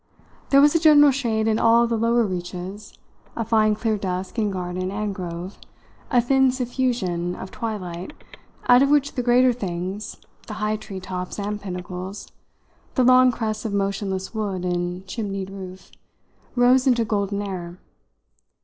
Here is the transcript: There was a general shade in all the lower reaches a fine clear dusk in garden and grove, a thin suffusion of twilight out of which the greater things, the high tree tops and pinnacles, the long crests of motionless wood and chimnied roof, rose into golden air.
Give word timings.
There 0.49 0.61
was 0.61 0.73
a 0.73 0.79
general 0.79 1.11
shade 1.11 1.47
in 1.47 1.59
all 1.59 1.85
the 1.85 1.95
lower 1.95 2.23
reaches 2.25 2.97
a 3.37 3.45
fine 3.45 3.75
clear 3.75 3.99
dusk 3.99 4.39
in 4.39 4.49
garden 4.49 4.89
and 4.89 5.13
grove, 5.13 5.59
a 6.09 6.19
thin 6.19 6.49
suffusion 6.51 7.35
of 7.35 7.51
twilight 7.51 8.11
out 8.67 8.81
of 8.81 8.89
which 8.89 9.13
the 9.13 9.21
greater 9.21 9.53
things, 9.53 10.17
the 10.47 10.55
high 10.55 10.75
tree 10.77 10.99
tops 10.99 11.37
and 11.37 11.61
pinnacles, 11.61 12.31
the 12.95 13.03
long 13.03 13.31
crests 13.31 13.63
of 13.63 13.75
motionless 13.75 14.33
wood 14.33 14.65
and 14.65 15.05
chimnied 15.05 15.51
roof, 15.51 15.91
rose 16.55 16.87
into 16.87 17.05
golden 17.05 17.43
air. 17.43 17.77